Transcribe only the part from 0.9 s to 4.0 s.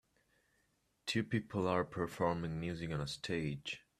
Two people are performing music on stage.